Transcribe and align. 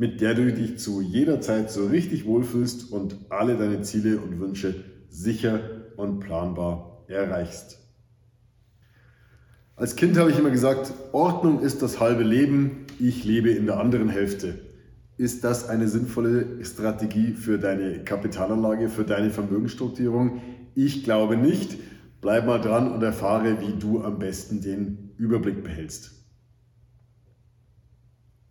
mit 0.00 0.22
der 0.22 0.32
du 0.32 0.50
dich 0.50 0.78
zu 0.78 1.02
jeder 1.02 1.42
Zeit 1.42 1.70
so 1.70 1.84
richtig 1.84 2.24
wohlfühlst 2.24 2.90
und 2.90 3.18
alle 3.28 3.58
deine 3.58 3.82
Ziele 3.82 4.18
und 4.18 4.40
Wünsche 4.40 4.74
sicher 5.10 5.60
und 5.96 6.20
planbar 6.20 7.04
erreichst. 7.06 7.78
Als 9.76 9.96
Kind 9.96 10.16
habe 10.16 10.30
ich 10.30 10.38
immer 10.38 10.48
gesagt, 10.48 10.94
Ordnung 11.12 11.60
ist 11.60 11.82
das 11.82 12.00
halbe 12.00 12.22
Leben, 12.22 12.86
ich 12.98 13.24
lebe 13.24 13.50
in 13.50 13.66
der 13.66 13.78
anderen 13.78 14.08
Hälfte. 14.08 14.58
Ist 15.18 15.44
das 15.44 15.68
eine 15.68 15.86
sinnvolle 15.86 16.64
Strategie 16.64 17.34
für 17.34 17.58
deine 17.58 18.02
Kapitalanlage, 18.02 18.88
für 18.88 19.04
deine 19.04 19.28
Vermögensstrukturierung? 19.28 20.40
Ich 20.74 21.04
glaube 21.04 21.36
nicht. 21.36 21.76
Bleib 22.22 22.46
mal 22.46 22.58
dran 22.58 22.90
und 22.90 23.02
erfahre, 23.02 23.60
wie 23.60 23.78
du 23.78 24.02
am 24.02 24.18
besten 24.18 24.62
den 24.62 25.10
Überblick 25.18 25.62
behältst. 25.62 26.19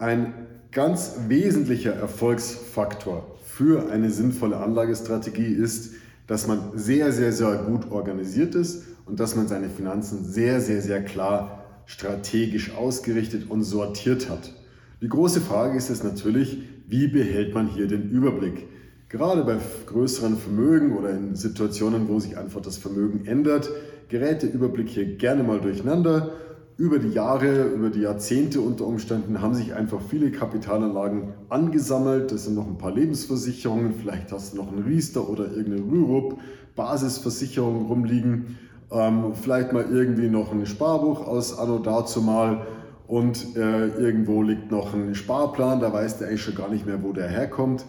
Ein 0.02 0.34
ganz 0.72 1.16
wesentlicher 1.28 1.94
Erfolgsfaktor 1.94 3.36
für 3.44 3.92
eine 3.92 4.10
sinnvolle 4.12 4.56
Anlagestrategie 4.56 5.54
ist, 5.54 5.92
dass 6.26 6.48
man 6.48 6.72
sehr, 6.76 7.12
sehr, 7.12 7.34
sehr 7.34 7.58
gut 7.64 7.92
organisiert 7.92 8.56
ist 8.56 8.86
und 9.06 9.20
dass 9.20 9.36
man 9.36 9.50
seine 9.50 9.68
Finanzen 9.68 10.24
sehr, 10.24 10.62
sehr, 10.62 10.82
sehr 10.82 11.04
klar 11.04 11.66
strategisch 11.86 12.74
ausgerichtet 12.76 13.50
und 13.50 13.64
sortiert 13.64 14.30
hat. 14.30 14.54
Die 15.02 15.10
große 15.10 15.42
Frage 15.42 15.78
ist 15.78 15.90
es 15.90 16.02
natürlich, 16.02 16.60
wie 16.88 17.10
behält 17.10 17.54
man 17.54 17.68
hier 17.68 17.88
den 17.88 18.10
Überblick? 18.10 18.68
Gerade 19.10 19.44
bei 19.44 19.58
größeren 19.86 20.38
Vermögen 20.38 20.96
oder 20.96 21.10
in 21.10 21.36
Situationen, 21.36 22.08
wo 22.08 22.20
sich 22.20 22.38
einfach 22.38 22.62
das 22.62 22.78
Vermögen 22.78 23.26
ändert, 23.26 23.70
gerät 24.08 24.44
der 24.44 24.54
Überblick 24.54 24.88
hier 24.88 25.18
gerne 25.18 25.44
mal 25.44 25.60
durcheinander. 25.60 26.32
Über 26.80 26.98
die 26.98 27.10
Jahre, 27.10 27.64
über 27.64 27.90
die 27.90 28.00
Jahrzehnte 28.00 28.62
unter 28.62 28.88
Umständen 28.88 29.42
haben 29.42 29.54
sich 29.54 29.74
einfach 29.74 30.00
viele 30.02 30.32
Kapitalanlagen 30.32 31.34
angesammelt. 31.50 32.32
Das 32.32 32.46
sind 32.46 32.56
noch 32.56 32.68
ein 32.68 32.78
paar 32.78 32.94
Lebensversicherungen, 32.94 33.96
vielleicht 33.96 34.32
hast 34.32 34.54
du 34.54 34.58
noch 34.60 34.72
einen 34.72 34.84
Riester 34.84 35.28
oder 35.28 35.52
irgendeine 35.52 35.92
Rürup, 35.92 36.40
Basisversicherung 36.78 37.88
rumliegen. 37.88 38.58
Ähm, 38.92 39.34
vielleicht 39.34 39.74
mal 39.74 39.88
irgendwie 39.92 40.30
noch 40.30 40.54
ein 40.54 40.66
Sparbuch 40.66 41.28
aus 41.28 41.60
Anno 41.60 41.80
dazu 41.80 42.22
mal. 42.22 42.66
Und 43.08 43.58
äh, 43.58 43.88
irgendwo 43.88 44.42
liegt 44.42 44.72
noch 44.72 44.94
ein 44.94 45.16
Sparplan, 45.16 45.82
da 45.82 45.92
weiß 45.92 46.20
der 46.20 46.30
eigentlich 46.30 46.44
schon 46.44 46.56
gar 46.56 46.70
nicht 46.70 46.86
mehr, 46.86 47.04
wo 47.04 47.12
der 47.12 47.28
herkommt. 47.28 47.84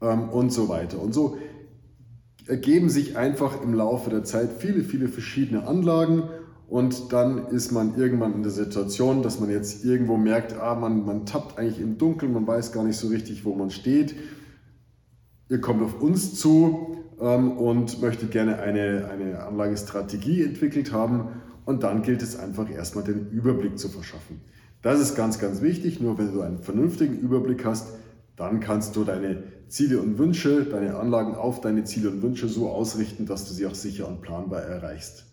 Ähm, 0.00 0.30
und 0.30 0.52
so 0.52 0.68
weiter. 0.68 1.00
Und 1.00 1.14
so 1.14 1.36
ergeben 2.48 2.90
sich 2.90 3.16
einfach 3.16 3.62
im 3.62 3.72
Laufe 3.72 4.10
der 4.10 4.24
Zeit 4.24 4.50
viele, 4.58 4.82
viele 4.82 5.06
verschiedene 5.06 5.64
Anlagen 5.64 6.24
und 6.68 7.12
dann 7.12 7.48
ist 7.48 7.70
man 7.70 7.96
irgendwann 7.98 8.34
in 8.34 8.42
der 8.42 8.52
Situation, 8.52 9.22
dass 9.22 9.40
man 9.40 9.50
jetzt 9.50 9.84
irgendwo 9.84 10.16
merkt, 10.16 10.54
ah, 10.54 10.74
man, 10.74 11.04
man 11.04 11.26
tappt 11.26 11.58
eigentlich 11.58 11.80
im 11.80 11.98
Dunkeln, 11.98 12.32
man 12.32 12.46
weiß 12.46 12.72
gar 12.72 12.84
nicht 12.84 12.96
so 12.96 13.08
richtig, 13.08 13.44
wo 13.44 13.54
man 13.54 13.70
steht. 13.70 14.14
Ihr 15.48 15.60
kommt 15.60 15.82
auf 15.82 16.00
uns 16.00 16.34
zu 16.34 16.96
ähm, 17.20 17.58
und 17.58 18.00
möchte 18.00 18.26
gerne 18.26 18.58
eine, 18.58 19.08
eine 19.10 19.40
Anlagestrategie 19.40 20.42
entwickelt 20.42 20.92
haben. 20.92 21.28
Und 21.66 21.82
dann 21.82 22.02
gilt 22.02 22.22
es 22.22 22.38
einfach 22.38 22.70
erstmal 22.70 23.04
den 23.04 23.28
Überblick 23.30 23.78
zu 23.78 23.88
verschaffen. 23.88 24.40
Das 24.80 24.98
ist 24.98 25.14
ganz, 25.14 25.38
ganz 25.38 25.60
wichtig. 25.60 26.00
Nur 26.00 26.16
wenn 26.18 26.32
du 26.32 26.40
einen 26.40 26.58
vernünftigen 26.58 27.18
Überblick 27.18 27.64
hast, 27.64 27.88
dann 28.36 28.60
kannst 28.60 28.96
du 28.96 29.04
deine 29.04 29.42
Ziele 29.68 30.00
und 30.00 30.18
Wünsche, 30.18 30.64
deine 30.64 30.96
Anlagen 30.96 31.34
auf 31.34 31.60
deine 31.60 31.84
Ziele 31.84 32.10
und 32.10 32.22
Wünsche 32.22 32.48
so 32.48 32.70
ausrichten, 32.70 33.26
dass 33.26 33.46
du 33.46 33.54
sie 33.54 33.66
auch 33.66 33.74
sicher 33.74 34.08
und 34.08 34.22
planbar 34.22 34.62
erreichst. 34.62 35.26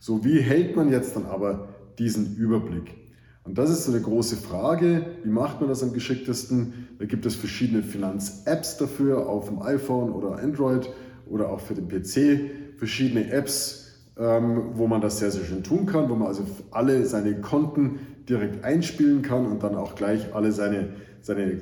So, 0.00 0.24
wie 0.24 0.40
hält 0.40 0.76
man 0.76 0.90
jetzt 0.90 1.16
dann 1.16 1.26
aber 1.26 1.68
diesen 1.98 2.36
Überblick? 2.36 2.94
Und 3.42 3.58
das 3.58 3.70
ist 3.70 3.84
so 3.84 3.92
eine 3.92 4.00
große 4.00 4.36
Frage. 4.36 5.06
Wie 5.24 5.30
macht 5.30 5.60
man 5.60 5.68
das 5.68 5.82
am 5.82 5.92
geschicktesten? 5.92 6.88
Da 6.98 7.06
gibt 7.06 7.24
es 7.26 7.34
verschiedene 7.34 7.82
Finanz-Apps 7.82 8.76
dafür 8.76 9.26
auf 9.26 9.48
dem 9.48 9.62
iPhone 9.62 10.10
oder 10.10 10.38
Android 10.38 10.90
oder 11.26 11.48
auch 11.50 11.60
für 11.60 11.74
den 11.74 11.88
PC 11.88 12.76
verschiedene 12.76 13.30
Apps, 13.30 13.86
ähm, 14.18 14.72
wo 14.74 14.86
man 14.86 15.00
das 15.00 15.18
sehr, 15.18 15.30
sehr 15.30 15.44
schön 15.44 15.64
tun 15.64 15.86
kann, 15.86 16.08
wo 16.10 16.14
man 16.14 16.28
also 16.28 16.44
alle 16.70 17.04
seine 17.06 17.40
Konten 17.40 18.00
direkt 18.28 18.64
einspielen 18.64 19.22
kann 19.22 19.46
und 19.46 19.62
dann 19.62 19.74
auch 19.74 19.94
gleich 19.94 20.34
alle 20.34 20.52
seine, 20.52 20.90
seine 21.22 21.60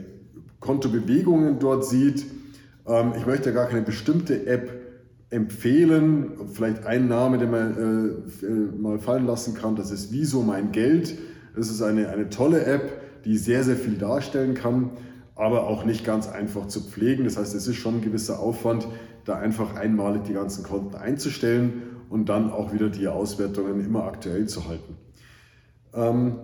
Kontobewegungen 0.61 1.59
dort 1.59 1.87
sieht. 1.87 2.27
Ähm, 2.87 3.13
ich 3.17 3.27
möchte 3.27 3.53
gar 3.53 3.67
keine 3.69 3.83
bestimmte 3.83 4.47
App 4.47 4.76
empfehlen, 5.31 6.33
vielleicht 6.53 6.87
einen 6.87 7.09
Namen, 7.09 7.41
den 7.41 7.51
man 7.51 8.23
äh, 8.43 8.47
äh, 8.47 8.51
mal 8.79 8.99
fallen 8.99 9.27
lassen 9.27 9.55
kann, 9.55 9.77
das 9.77 9.91
ist 9.91 10.13
Wieso 10.13 10.43
mein 10.43 10.73
Geld. 10.73 11.17
Das 11.57 11.69
ist 11.69 11.83
eine, 11.83 12.11
eine 12.11 12.29
tolle 12.29 12.65
App, 12.65 13.01
die 13.25 13.37
sehr, 13.39 13.65
sehr 13.65 13.77
viel 13.77 13.95
darstellen 13.95 14.55
kann, 14.55 14.91
aber 15.35 15.67
auch 15.67 15.85
nicht 15.85 16.05
ganz 16.05 16.29
einfach 16.29 16.69
zu 16.69 16.83
pflegen. 16.83 17.25
Das 17.25 17.37
heißt, 17.37 17.55
es 17.55 17.67
ist 17.67 17.77
schon 17.77 17.97
ein 17.97 18.01
gewisser 18.03 18.39
Aufwand, 18.39 18.87
da 19.25 19.37
einfach 19.37 19.75
einmalig 19.75 20.25
die 20.25 20.35
ganzen 20.35 20.63
Konten 20.63 20.95
einzustellen 20.95 21.83
und 22.09 22.29
dann 22.29 22.51
auch 22.51 22.73
wieder 22.73 22.89
die 22.89 23.09
Auswertungen 23.09 23.85
immer 23.85 24.05
aktuell 24.05 24.47
zu 24.47 24.69
halten. 24.69 24.97
Ähm, 25.95 26.37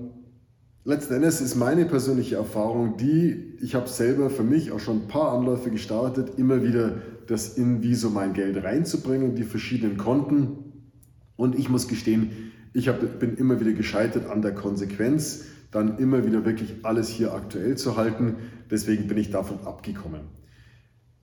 letzten 0.85 1.15
Endes 1.15 1.41
ist 1.41 1.55
meine 1.55 1.85
persönliche 1.85 2.37
Erfahrung 2.37 2.97
die, 2.97 3.55
ich 3.61 3.75
habe 3.75 3.89
selber 3.89 4.31
für 4.31 4.43
mich 4.43 4.73
auch 4.73 4.81
schon 4.81 5.03
ein 5.03 5.09
paar 5.09 5.33
Anläufe 5.33 5.71
gestartet, 5.71 6.39
immer 6.39 6.63
wieder 6.63 6.97
das 7.33 7.57
in 7.57 7.83
Wieso 7.83 8.11
mein 8.11 8.35
Geld 8.35 8.63
reinzubringen, 8.63 9.35
die 9.35 9.45
verschiedenen 9.45 9.97
Konten. 9.97 10.83
Und 11.37 11.59
ich 11.59 11.71
muss 11.71 11.89
gestehen, 11.89 12.53
ich 12.75 12.89
hab, 12.89 13.19
bin 13.19 13.37
immer 13.37 13.59
wieder 13.59 13.73
gescheitert 13.73 14.31
an 14.31 14.43
der 14.43 14.55
Konsequenz, 14.55 15.47
dann 15.71 15.99
immer 15.99 16.27
wieder 16.27 16.45
wirklich 16.45 16.75
alles 16.83 17.09
hier 17.09 17.33
aktuell 17.33 17.77
zu 17.77 17.97
halten. 17.97 18.37
Deswegen 18.71 19.09
bin 19.09 19.17
ich 19.17 19.31
davon 19.31 19.67
abgekommen. 19.67 20.21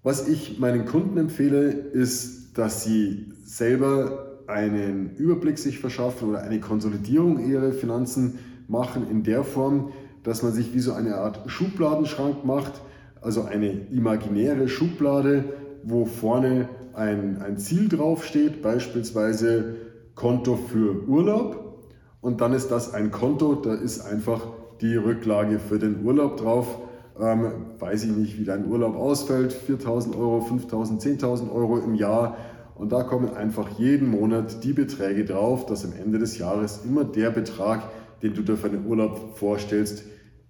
Was 0.02 0.28
ich 0.28 0.59
meinen 0.59 0.86
Kunden 0.86 1.18
empfehle, 1.18 1.70
ist, 1.70 2.58
dass 2.58 2.84
sie 2.84 3.31
selber 3.44 4.40
einen 4.47 5.16
Überblick 5.16 5.59
sich 5.59 5.78
verschaffen 5.78 6.30
oder 6.30 6.41
eine 6.41 6.59
Konsolidierung 6.59 7.47
ihrer 7.47 7.72
Finanzen 7.72 8.40
machen 8.68 9.08
in 9.12 9.22
der 9.22 9.44
Form, 9.44 9.91
dass 10.24 10.41
man 10.41 10.53
sich 10.53 10.74
wie 10.74 10.80
so 10.80 10.94
eine 10.94 11.18
Art 11.18 11.52
Schubladenschrank 11.52 12.46
macht, 12.46 12.81
also 13.22 13.44
eine 13.44 13.88
imaginäre 13.91 14.68
Schublade, 14.68 15.44
wo 15.84 16.06
vorne 16.06 16.69
ein, 16.94 17.41
ein 17.41 17.57
Ziel 17.57 17.90
draufsteht, 17.90 18.62
beispielsweise 18.62 19.75
Konto 20.16 20.56
für 20.56 21.07
Urlaub. 21.07 21.84
Und 22.22 22.41
dann 22.41 22.53
ist 22.53 22.69
das 22.69 22.94
ein 22.94 23.12
Konto, 23.12 23.56
da 23.56 23.73
ist 23.73 24.01
einfach 24.01 24.47
die 24.81 24.95
Rücklage 24.95 25.59
für 25.59 25.79
den 25.79 26.03
Urlaub 26.06 26.38
drauf 26.38 26.79
ähm, 27.19 27.51
weiß 27.78 28.06
ich 28.06 28.12
nicht, 28.12 28.40
wie 28.40 28.45
dein 28.45 28.67
Urlaub 28.67 28.95
ausfällt, 28.95 29.53
4.000 29.53 30.17
Euro, 30.17 30.40
5.000, 30.40 31.01
10.000 31.01 31.51
Euro 31.51 31.78
im 31.78 31.96
Jahr. 31.96 32.38
Und 32.75 32.94
da 32.94 33.03
kommen 33.03 33.35
einfach 33.35 33.69
jeden 33.78 34.09
Monat 34.09 34.63
die 34.63 34.72
Beträge 34.72 35.25
drauf, 35.25 35.66
dass 35.66 35.84
am 35.84 35.91
Ende 35.94 36.17
des 36.17 36.37
Jahres 36.37 36.85
immer 36.85 37.03
der 37.03 37.29
Betrag, 37.29 37.84
den 38.22 38.34
du 38.34 38.41
dir 38.41 38.55
für 38.55 38.70
den 38.70 38.85
Urlaub 38.85 39.37
vorstellst, 39.37 40.03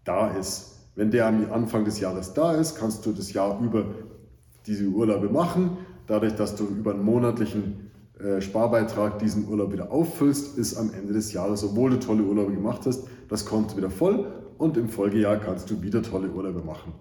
da 0.03 0.29
ist. 0.29 0.91
Wenn 0.95 1.11
der 1.11 1.25
am 1.27 1.51
Anfang 1.51 1.85
des 1.85 1.99
Jahres 1.99 2.33
da 2.33 2.53
ist, 2.53 2.77
kannst 2.77 3.05
du 3.05 3.13
das 3.13 3.33
Jahr 3.33 3.59
über 3.61 3.85
diese 4.69 4.85
Urlaube 4.87 5.29
machen. 5.29 5.77
Dadurch, 6.07 6.35
dass 6.35 6.55
du 6.55 6.65
über 6.65 6.93
einen 6.93 7.03
monatlichen 7.03 7.91
äh, 8.19 8.39
Sparbeitrag 8.39 9.19
diesen 9.19 9.49
Urlaub 9.49 9.73
wieder 9.73 9.91
auffüllst, 9.91 10.57
ist 10.57 10.77
am 10.77 10.91
Ende 10.93 11.13
des 11.13 11.33
Jahres, 11.33 11.63
obwohl 11.63 11.89
du 11.89 11.99
tolle 11.99 12.23
Urlaube 12.23 12.53
gemacht 12.53 12.81
hast, 12.85 13.07
das 13.27 13.45
Konto 13.45 13.75
wieder 13.75 13.89
voll 13.89 14.25
und 14.57 14.77
im 14.77 14.89
Folgejahr 14.89 15.37
kannst 15.37 15.69
du 15.69 15.81
wieder 15.81 16.01
tolle 16.03 16.29
Urlaube 16.29 16.61
machen. 16.61 16.93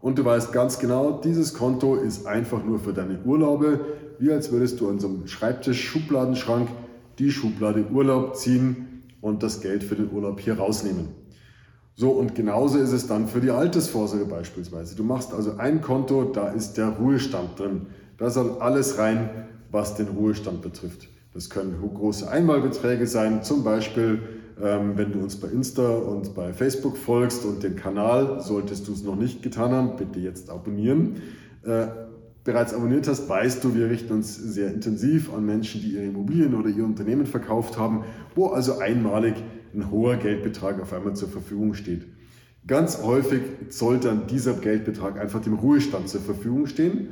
Und 0.00 0.18
du 0.18 0.24
weißt 0.24 0.52
ganz 0.52 0.78
genau, 0.78 1.20
dieses 1.24 1.54
Konto 1.54 1.94
ist 1.94 2.26
einfach 2.26 2.62
nur 2.62 2.78
für 2.78 2.92
deine 2.92 3.22
Urlaube, 3.24 3.80
wie 4.18 4.30
als 4.30 4.52
würdest 4.52 4.80
du 4.80 4.90
an 4.90 5.00
so 5.00 5.08
einem 5.08 5.26
Schreibtisch-Schubladenschrank 5.26 6.68
die 7.18 7.30
Schublade 7.30 7.86
Urlaub 7.90 8.36
ziehen 8.36 9.02
und 9.20 9.42
das 9.42 9.62
Geld 9.62 9.82
für 9.82 9.94
den 9.94 10.12
Urlaub 10.12 10.40
hier 10.40 10.58
rausnehmen. 10.58 11.08
So, 11.96 12.10
und 12.10 12.34
genauso 12.34 12.78
ist 12.78 12.92
es 12.92 13.06
dann 13.06 13.28
für 13.28 13.40
die 13.40 13.50
Altersvorsorge 13.50 14.24
beispielsweise. 14.24 14.96
Du 14.96 15.04
machst 15.04 15.32
also 15.32 15.56
ein 15.58 15.80
Konto, 15.80 16.24
da 16.24 16.48
ist 16.48 16.74
der 16.74 16.88
Ruhestand 16.88 17.58
drin. 17.58 17.86
Da 18.18 18.30
soll 18.30 18.58
alles 18.58 18.98
rein, 18.98 19.30
was 19.70 19.94
den 19.94 20.08
Ruhestand 20.08 20.62
betrifft. 20.62 21.08
Das 21.32 21.50
können 21.50 21.76
große 21.80 22.28
Einmalbeträge 22.28 23.06
sein, 23.06 23.42
zum 23.42 23.64
Beispiel 23.64 24.20
ähm, 24.62 24.96
wenn 24.96 25.12
du 25.12 25.18
uns 25.18 25.36
bei 25.36 25.48
Insta 25.48 25.88
und 25.88 26.34
bei 26.34 26.52
Facebook 26.52 26.96
folgst 26.96 27.44
und 27.44 27.62
den 27.62 27.76
Kanal, 27.76 28.40
solltest 28.40 28.86
du 28.86 28.92
es 28.92 29.02
noch 29.02 29.16
nicht 29.16 29.42
getan 29.42 29.72
haben, 29.72 29.96
bitte 29.96 30.20
jetzt 30.20 30.48
abonnieren. 30.48 31.16
Äh, 31.64 31.86
bereits 32.44 32.72
abonniert 32.72 33.08
hast, 33.08 33.28
weißt 33.28 33.64
du, 33.64 33.74
wir 33.74 33.90
richten 33.90 34.12
uns 34.12 34.36
sehr 34.36 34.72
intensiv 34.72 35.32
an 35.32 35.44
Menschen, 35.44 35.80
die 35.80 35.94
ihre 35.94 36.04
Immobilien 36.04 36.54
oder 36.54 36.68
ihr 36.68 36.84
Unternehmen 36.84 37.26
verkauft 37.26 37.78
haben, 37.78 38.04
wo 38.34 38.48
also 38.48 38.78
einmalig 38.78 39.34
ein 39.74 39.90
hoher 39.90 40.16
Geldbetrag 40.16 40.80
auf 40.80 40.92
einmal 40.92 41.14
zur 41.14 41.28
Verfügung 41.28 41.74
steht. 41.74 42.06
Ganz 42.66 43.02
häufig 43.02 43.42
soll 43.68 43.98
dann 43.98 44.26
dieser 44.26 44.54
Geldbetrag 44.54 45.18
einfach 45.18 45.40
dem 45.40 45.54
Ruhestand 45.54 46.08
zur 46.08 46.22
Verfügung 46.22 46.66
stehen 46.66 47.08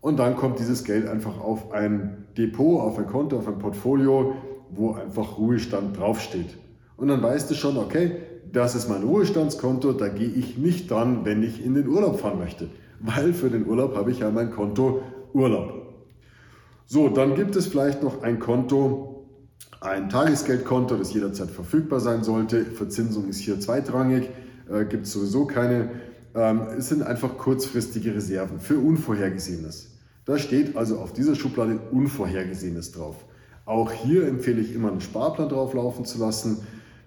und 0.00 0.18
dann 0.18 0.36
kommt 0.36 0.58
dieses 0.58 0.84
Geld 0.84 1.06
einfach 1.06 1.40
auf 1.40 1.72
ein 1.72 2.26
Depot, 2.36 2.80
auf 2.80 2.98
ein 2.98 3.06
Konto, 3.06 3.38
auf 3.38 3.48
ein 3.48 3.58
Portfolio, 3.58 4.34
wo 4.70 4.92
einfach 4.92 5.38
Ruhestand 5.38 5.98
draufsteht. 5.98 6.56
Und 6.96 7.08
dann 7.08 7.22
weißt 7.22 7.50
du 7.50 7.54
schon, 7.54 7.76
okay, 7.78 8.12
das 8.52 8.74
ist 8.74 8.88
mein 8.88 9.02
Ruhestandskonto, 9.02 9.92
da 9.92 10.08
gehe 10.08 10.28
ich 10.28 10.58
nicht 10.58 10.90
dran, 10.90 11.24
wenn 11.24 11.42
ich 11.42 11.64
in 11.64 11.74
den 11.74 11.88
Urlaub 11.88 12.20
fahren 12.20 12.38
möchte, 12.38 12.68
weil 13.00 13.32
für 13.32 13.48
den 13.48 13.66
Urlaub 13.66 13.96
habe 13.96 14.10
ich 14.10 14.18
ja 14.18 14.30
mein 14.30 14.50
Konto 14.50 15.02
Urlaub. 15.32 15.80
So, 16.86 17.08
dann 17.08 17.36
gibt 17.36 17.54
es 17.56 17.68
vielleicht 17.68 18.02
noch 18.02 18.22
ein 18.22 18.38
Konto, 18.38 19.09
ein 19.80 20.10
Tagesgeldkonto, 20.10 20.96
das 20.96 21.14
jederzeit 21.14 21.50
verfügbar 21.50 22.00
sein 22.00 22.22
sollte. 22.22 22.64
Verzinsung 22.64 23.28
ist 23.28 23.38
hier 23.38 23.58
zweitrangig, 23.60 24.28
äh, 24.70 24.84
gibt 24.84 25.06
es 25.06 25.12
sowieso 25.12 25.46
keine. 25.46 25.90
Ähm, 26.34 26.60
es 26.78 26.88
sind 26.88 27.02
einfach 27.02 27.38
kurzfristige 27.38 28.14
Reserven 28.14 28.60
für 28.60 28.78
Unvorhergesehenes. 28.78 29.88
Da 30.26 30.38
steht 30.38 30.76
also 30.76 30.98
auf 30.98 31.12
dieser 31.12 31.34
Schublade 31.34 31.80
Unvorhergesehenes 31.90 32.92
drauf. 32.92 33.24
Auch 33.64 33.90
hier 33.90 34.28
empfehle 34.28 34.60
ich 34.60 34.74
immer 34.74 34.90
einen 34.90 35.00
Sparplan 35.00 35.48
drauflaufen 35.48 36.04
zu 36.04 36.18
lassen. 36.18 36.58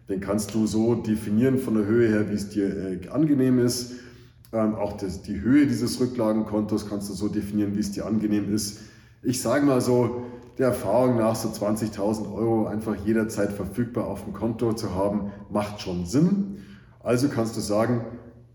Den 0.09 0.19
kannst 0.19 0.53
du 0.53 0.65
so 0.65 0.95
definieren 0.95 1.59
von 1.59 1.75
der 1.75 1.85
Höhe 1.85 2.09
her, 2.09 2.29
wie 2.29 2.35
es 2.35 2.49
dir 2.49 2.65
äh, 2.65 3.07
angenehm 3.09 3.59
ist. 3.59 3.93
Ähm, 4.51 4.75
auch 4.75 4.97
das, 4.97 5.21
die 5.21 5.41
Höhe 5.41 5.67
dieses 5.67 5.99
Rücklagenkontos 5.99 6.89
kannst 6.89 7.09
du 7.09 7.13
so 7.13 7.27
definieren, 7.27 7.75
wie 7.75 7.79
es 7.79 7.91
dir 7.91 8.05
angenehm 8.05 8.53
ist. 8.53 8.79
Ich 9.21 9.41
sage 9.41 9.65
mal 9.65 9.79
so, 9.79 10.25
der 10.57 10.67
Erfahrung 10.67 11.17
nach 11.17 11.35
so 11.35 11.49
20.000 11.49 12.33
Euro 12.33 12.67
einfach 12.67 12.95
jederzeit 13.05 13.51
verfügbar 13.51 14.07
auf 14.07 14.23
dem 14.23 14.33
Konto 14.33 14.73
zu 14.73 14.93
haben, 14.93 15.31
macht 15.49 15.81
schon 15.81 16.05
Sinn. 16.05 16.57
Also 16.99 17.27
kannst 17.27 17.57
du 17.57 17.61
sagen, 17.61 18.05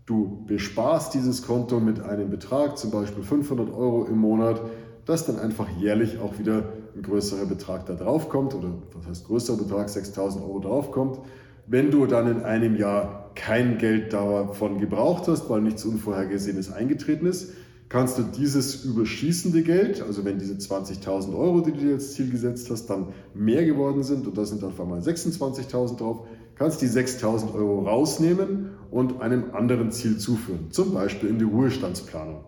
du 0.05 0.43
besparst 0.47 1.13
dieses 1.13 1.45
Konto 1.45 1.79
mit 1.79 1.99
einem 2.01 2.29
Betrag, 2.29 2.77
zum 2.77 2.91
Beispiel 2.91 3.23
500 3.23 3.69
Euro 3.69 4.05
im 4.05 4.17
Monat, 4.17 4.61
dass 5.05 5.25
dann 5.25 5.39
einfach 5.39 5.67
jährlich 5.79 6.19
auch 6.19 6.39
wieder 6.39 6.63
ein 6.95 7.01
größerer 7.01 7.45
Betrag 7.45 7.85
da 7.85 7.93
drauf 7.93 8.29
kommt 8.29 8.53
oder 8.53 8.73
was 8.93 9.07
heißt 9.07 9.27
größerer 9.27 9.57
Betrag, 9.57 9.87
6.000 9.87 10.41
Euro 10.41 10.59
drauf 10.59 10.91
kommt. 10.91 11.19
Wenn 11.67 11.91
du 11.91 12.05
dann 12.07 12.29
in 12.29 12.43
einem 12.43 12.75
Jahr 12.75 13.31
kein 13.35 13.77
Geld 13.77 14.13
davon 14.13 14.79
gebraucht 14.79 15.27
hast, 15.27 15.49
weil 15.49 15.61
nichts 15.61 15.85
Unvorhergesehenes 15.85 16.71
eingetreten 16.71 17.27
ist, 17.27 17.53
kannst 17.89 18.19
du 18.19 18.23
dieses 18.23 18.85
überschießende 18.85 19.63
Geld, 19.63 20.01
also 20.01 20.23
wenn 20.23 20.37
diese 20.37 20.53
20.000 20.53 21.35
Euro, 21.35 21.61
die 21.61 21.71
du 21.71 21.79
dir 21.79 21.93
als 21.93 22.13
Ziel 22.13 22.29
gesetzt 22.29 22.69
hast, 22.69 22.85
dann 22.85 23.07
mehr 23.33 23.65
geworden 23.65 24.03
sind 24.03 24.27
und 24.27 24.37
da 24.37 24.45
sind 24.45 24.63
auf 24.63 24.79
einmal 24.79 24.99
26.000 24.99 25.97
drauf, 25.97 26.27
kannst 26.55 26.81
die 26.83 26.87
6.000 26.87 27.53
Euro 27.55 27.81
rausnehmen 27.81 28.69
und 28.91 29.21
einem 29.21 29.55
anderen 29.55 29.91
Ziel 29.91 30.17
zuführen, 30.17 30.71
zum 30.71 30.93
Beispiel 30.93 31.29
in 31.29 31.39
die 31.39 31.45
Ruhestandsplanung. 31.45 32.43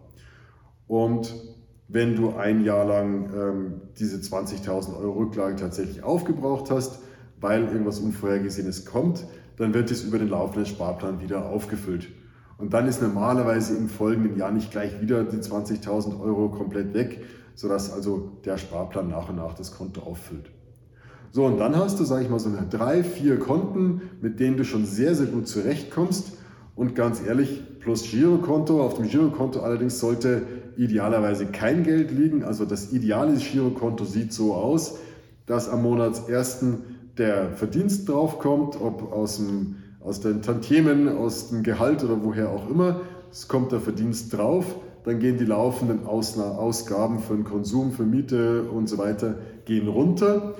Und 0.86 1.34
wenn 1.88 2.16
du 2.16 2.36
ein 2.36 2.64
Jahr 2.64 2.86
lang 2.86 3.34
ähm, 3.34 3.82
diese 3.98 4.18
20.000 4.18 4.98
Euro 4.98 5.24
Rücklage 5.24 5.56
tatsächlich 5.56 6.04
aufgebraucht 6.04 6.70
hast, 6.70 7.00
weil 7.40 7.64
irgendwas 7.64 8.00
Unvorhergesehenes 8.00 8.86
kommt, 8.86 9.26
dann 9.58 9.74
wird 9.74 9.90
es 9.90 10.04
über 10.04 10.20
den 10.20 10.30
laufenden 10.30 10.66
Sparplan 10.66 11.20
wieder 11.22 11.48
aufgefüllt. 11.48 12.08
Und 12.62 12.74
dann 12.74 12.88
ist 12.88 13.02
normalerweise 13.02 13.76
im 13.76 13.90
folgenden 13.90 14.38
Jahr 14.38 14.52
nicht 14.52 14.70
gleich 14.70 15.02
wieder 15.02 15.24
die 15.24 15.38
20.000 15.38 16.22
Euro 16.22 16.50
komplett 16.50 16.94
weg, 16.94 17.24
sodass 17.56 17.92
also 17.92 18.32
der 18.46 18.60
Sparplan 18.60 19.10
nach 19.10 19.30
und 19.30 19.38
nach 19.38 19.56
das 19.56 19.76
Konto 19.76 20.02
auffüllt. 20.02 20.52
So, 21.32 21.46
und 21.46 21.58
dann 21.58 21.76
hast 21.76 22.00
du, 22.00 22.04
sage 22.04 22.24
ich 22.24 22.30
mal, 22.30 22.40
so 22.40 22.50
eine 22.50 22.68
drei, 22.68 23.04
vier 23.04 23.40
Konten, 23.40 24.02
mit 24.22 24.40
denen 24.40 24.58
du 24.58 24.64
schon 24.64 24.86
sehr, 24.86 25.16
sehr 25.16 25.26
gut 25.26 25.48
zurechtkommst. 25.48 26.34
Und 26.76 26.94
ganz 26.94 27.22
ehrlich, 27.26 27.80
plus 27.80 28.04
Girokonto. 28.04 28.82
Auf 28.82 28.96
dem 28.96 29.08
Girokonto 29.08 29.62
allerdings 29.62 30.00
sollte 30.00 30.44
idealerweise 30.78 31.48
kein 31.48 31.84
Geld 31.84 32.12
liegen. 32.12 32.44
Also 32.44 32.66
das 32.66 32.92
ideale 32.92 33.34
Girokonto 33.38 34.06
sieht 34.06 34.34
so 34.34 34.54
aus, 34.54 35.00
dass 35.48 35.68
am 35.68 35.82
Monatsersten 35.82 36.84
der 37.18 37.54
Verdienst 37.54 38.08
draufkommt, 38.08 38.80
ob 38.80 39.12
aus 39.12 39.38
dem 39.38 39.78
aus 40.04 40.20
den 40.20 40.42
Tantiemen, 40.42 41.08
aus 41.08 41.50
dem 41.50 41.64
Gehalt 41.64 42.04
oder 42.04 42.24
woher 42.24 42.50
auch 42.50 42.70
immer. 42.70 43.02
Es 43.32 43.48
kommt 43.48 43.72
der 43.72 43.80
Verdienst 43.80 44.34
drauf, 44.34 44.76
dann 45.04 45.20
gehen 45.20 45.38
die 45.38 45.46
laufenden 45.46 46.06
Ausgaben 46.06 47.20
für 47.20 47.36
den 47.36 47.44
Konsum, 47.44 47.92
für 47.92 48.04
Miete 48.04 48.64
und 48.64 48.88
so 48.88 48.98
weiter 48.98 49.36
gehen 49.66 49.88
runter 49.88 50.56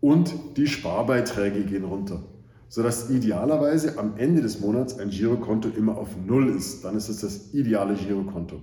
und 0.00 0.34
die 0.56 0.66
Sparbeiträge 0.66 1.62
gehen 1.64 1.84
runter, 1.84 2.22
sodass 2.68 3.10
idealerweise 3.10 3.98
am 3.98 4.16
Ende 4.16 4.42
des 4.42 4.60
Monats 4.60 4.98
ein 4.98 5.10
Girokonto 5.10 5.68
immer 5.68 5.96
auf 5.96 6.08
Null 6.26 6.48
ist. 6.48 6.84
Dann 6.84 6.96
ist 6.96 7.08
es 7.08 7.20
das 7.20 7.54
ideale 7.54 7.94
Girokonto. 7.94 8.62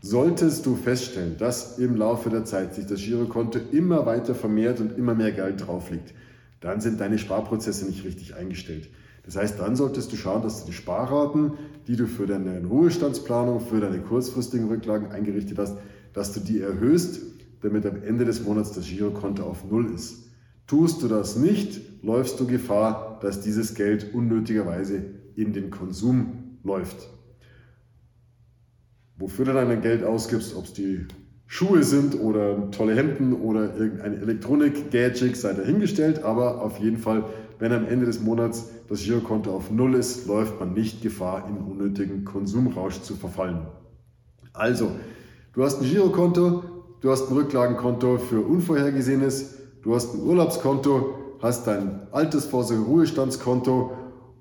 Solltest 0.00 0.66
du 0.66 0.76
feststellen, 0.76 1.36
dass 1.38 1.78
im 1.78 1.96
Laufe 1.96 2.28
der 2.28 2.44
Zeit 2.44 2.74
sich 2.74 2.86
das 2.86 3.00
Girokonto 3.00 3.58
immer 3.72 4.04
weiter 4.04 4.34
vermehrt 4.34 4.80
und 4.80 4.98
immer 4.98 5.14
mehr 5.14 5.32
Geld 5.32 5.66
drauf 5.66 5.90
liegt, 5.90 6.12
dann 6.60 6.80
sind 6.80 7.00
deine 7.00 7.18
Sparprozesse 7.18 7.86
nicht 7.86 8.04
richtig 8.04 8.34
eingestellt. 8.34 8.88
Das 9.24 9.36
heißt, 9.36 9.58
dann 9.58 9.74
solltest 9.74 10.12
du 10.12 10.16
schauen, 10.16 10.42
dass 10.42 10.60
du 10.60 10.70
die 10.70 10.76
Sparraten, 10.76 11.52
die 11.86 11.96
du 11.96 12.06
für 12.06 12.26
deine 12.26 12.64
Ruhestandsplanung, 12.64 13.60
für 13.60 13.80
deine 13.80 14.00
kurzfristigen 14.00 14.68
Rücklagen 14.68 15.10
eingerichtet 15.10 15.58
hast, 15.58 15.78
dass 16.12 16.32
du 16.32 16.40
die 16.40 16.60
erhöhst, 16.60 17.20
damit 17.62 17.86
am 17.86 18.02
Ende 18.02 18.24
des 18.24 18.44
Monats 18.44 18.72
das 18.72 18.86
Girokonto 18.86 19.42
auf 19.42 19.64
Null 19.70 19.92
ist. 19.94 20.24
Tust 20.66 21.02
du 21.02 21.08
das 21.08 21.36
nicht, 21.36 22.02
läufst 22.02 22.38
du 22.40 22.46
Gefahr, 22.46 23.18
dass 23.22 23.40
dieses 23.40 23.74
Geld 23.74 24.14
unnötigerweise 24.14 25.02
in 25.36 25.52
den 25.52 25.70
Konsum 25.70 26.58
läuft. 26.62 27.08
Wofür 29.16 29.44
du 29.46 29.52
dein 29.52 29.80
Geld 29.80 30.04
ausgibst, 30.04 30.54
ob 30.56 30.64
es 30.64 30.72
die 30.72 31.06
Schuhe 31.46 31.82
sind 31.82 32.18
oder 32.18 32.70
tolle 32.70 32.96
Hemden 32.96 33.32
oder 33.32 33.76
irgendeine 33.76 34.16
Elektronik-Gadget, 34.16 35.36
sei 35.36 35.52
dahingestellt, 35.52 36.22
aber 36.24 36.62
auf 36.62 36.78
jeden 36.78 36.98
Fall 36.98 37.24
wenn 37.64 37.72
am 37.72 37.86
Ende 37.86 38.04
des 38.04 38.20
Monats 38.20 38.68
das 38.90 39.04
Girokonto 39.04 39.50
auf 39.50 39.70
Null 39.70 39.94
ist, 39.94 40.26
läuft 40.26 40.60
man 40.60 40.74
nicht 40.74 41.00
Gefahr, 41.00 41.48
in 41.48 41.56
unnötigen 41.56 42.26
Konsumrausch 42.26 43.00
zu 43.00 43.14
verfallen. 43.14 43.66
Also, 44.52 44.90
du 45.54 45.64
hast 45.64 45.80
ein 45.80 45.88
Girokonto, 45.88 46.62
du 47.00 47.10
hast 47.10 47.30
ein 47.30 47.34
Rücklagenkonto 47.34 48.18
für 48.18 48.42
Unvorhergesehenes, 48.42 49.54
du 49.80 49.94
hast 49.94 50.12
ein 50.12 50.20
Urlaubskonto, 50.20 51.14
hast 51.40 51.66
dein 51.66 52.06
Altersvorsorge-Ruhestandskonto 52.12 53.92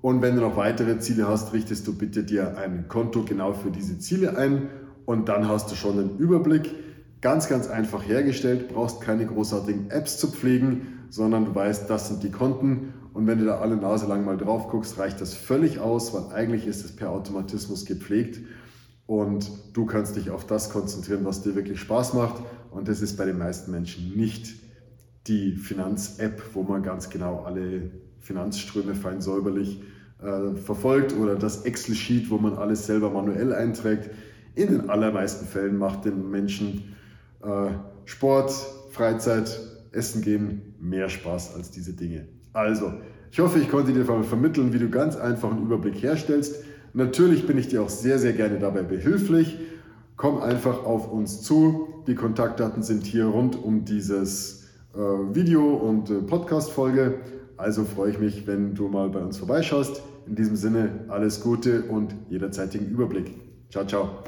und 0.01 0.21
wenn 0.21 0.35
du 0.35 0.41
noch 0.41 0.57
weitere 0.57 0.99
Ziele 0.99 1.25
hast, 1.25 1.53
richtest 1.53 1.87
du 1.87 1.97
bitte 1.97 2.25
dir 2.25 2.57
ein 2.57 2.89
Konto 2.89 3.23
genau 3.23 3.53
für 3.53 3.71
diese 3.71 3.99
Ziele 3.99 4.37
ein 4.37 4.67
und 5.05 5.29
dann 5.29 5.47
hast 5.47 5.71
du 5.71 5.75
schon 5.75 5.97
einen 5.97 6.17
Überblick. 6.17 6.75
Ganz, 7.21 7.47
ganz 7.47 7.69
einfach 7.69 8.05
hergestellt, 8.05 8.67
brauchst 8.67 8.99
keine 8.99 9.25
großartigen 9.25 9.91
Apps 9.91 10.17
zu 10.17 10.27
pflegen, 10.27 11.05
sondern 11.09 11.45
du 11.45 11.55
weißt, 11.55 11.89
das 11.89 12.09
sind 12.09 12.21
die 12.23 12.31
Konten 12.31 12.95
und 13.13 13.27
wenn 13.27 13.37
du 13.37 13.45
da 13.45 13.59
alle 13.59 13.77
Nase 13.77 14.07
lang 14.07 14.25
mal 14.25 14.37
drauf 14.37 14.69
guckst, 14.69 14.97
reicht 14.97 15.21
das 15.21 15.33
völlig 15.33 15.79
aus, 15.79 16.13
weil 16.13 16.33
eigentlich 16.33 16.65
ist 16.65 16.83
es 16.83 16.95
per 16.95 17.11
Automatismus 17.11 17.85
gepflegt 17.85 18.39
und 19.05 19.51
du 19.73 19.85
kannst 19.85 20.15
dich 20.15 20.31
auf 20.31 20.47
das 20.47 20.69
konzentrieren, 20.71 21.23
was 21.23 21.43
dir 21.43 21.55
wirklich 21.55 21.79
Spaß 21.79 22.13
macht. 22.13 22.41
Und 22.71 22.87
das 22.87 23.01
ist 23.01 23.15
bei 23.17 23.25
den 23.25 23.37
meisten 23.37 23.71
Menschen 23.71 24.15
nicht 24.15 24.55
die 25.27 25.55
Finanz-App, 25.55 26.41
wo 26.53 26.63
man 26.63 26.81
ganz 26.81 27.09
genau 27.09 27.43
alle 27.43 27.91
Finanzströme 28.19 28.95
fein 28.95 29.21
säuberlich 29.21 29.83
äh, 30.19 30.55
verfolgt 30.55 31.15
oder 31.15 31.35
das 31.35 31.65
Excel-Sheet, 31.65 32.29
wo 32.31 32.37
man 32.37 32.55
alles 32.55 32.87
selber 32.87 33.11
manuell 33.11 33.53
einträgt. 33.53 34.09
In 34.55 34.69
den 34.69 34.89
allermeisten 34.89 35.45
Fällen 35.45 35.77
macht 35.77 36.05
den 36.05 36.31
Menschen 36.31 36.95
äh, 37.43 37.67
Sport, 38.05 38.51
Freizeit, 38.91 39.59
Essen 39.91 40.21
gehen 40.21 40.75
mehr 40.79 41.09
Spaß 41.09 41.55
als 41.55 41.69
diese 41.69 41.93
Dinge. 41.93 42.27
Also, 42.53 42.93
ich 43.31 43.39
hoffe, 43.39 43.59
ich 43.59 43.69
konnte 43.69 43.93
dir 43.93 44.05
vermitteln, 44.05 44.73
wie 44.73 44.79
du 44.79 44.89
ganz 44.89 45.15
einfach 45.15 45.51
einen 45.51 45.63
Überblick 45.63 46.01
herstellst. 46.01 46.63
Natürlich 46.93 47.47
bin 47.47 47.57
ich 47.57 47.67
dir 47.67 47.81
auch 47.81 47.89
sehr, 47.89 48.19
sehr 48.19 48.33
gerne 48.33 48.59
dabei 48.59 48.83
behilflich. 48.83 49.57
Komm 50.15 50.39
einfach 50.39 50.85
auf 50.85 51.11
uns 51.11 51.41
zu. 51.41 51.87
Die 52.05 52.13
Kontaktdaten 52.13 52.83
sind 52.83 53.05
hier 53.05 53.25
rund 53.25 53.61
um 53.61 53.83
dieses 53.85 54.69
äh, 54.93 54.97
Video 54.97 55.73
und 55.73 56.11
äh, 56.11 56.21
Podcast-Folge. 56.21 57.15
Also 57.57 57.83
freue 57.83 58.11
ich 58.11 58.19
mich, 58.19 58.45
wenn 58.45 58.75
du 58.75 58.87
mal 58.89 59.09
bei 59.09 59.19
uns 59.19 59.37
vorbeischaust. 59.37 60.03
In 60.27 60.35
diesem 60.35 60.55
Sinne 60.55 61.05
alles 61.07 61.41
Gute 61.41 61.83
und 61.83 62.15
jederzeitigen 62.29 62.87
Überblick. 62.87 63.31
Ciao, 63.69 63.85
ciao. 63.85 64.23